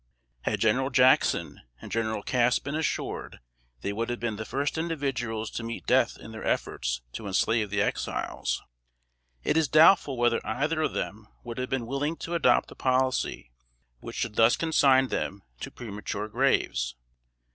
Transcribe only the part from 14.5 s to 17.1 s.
consign them to premature graves.